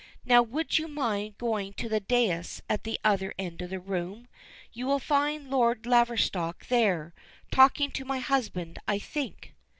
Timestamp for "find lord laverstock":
4.97-6.69